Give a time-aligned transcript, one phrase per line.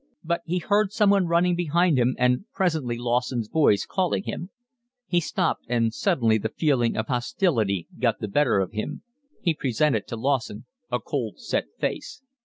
[0.23, 4.49] But he heard someone running behind him and presently Lawson's voice calling him;
[5.05, 9.03] he stopped and suddenly the feeling of hostility got the better of him;
[9.43, 12.23] he presented to Lawson a cold, set face.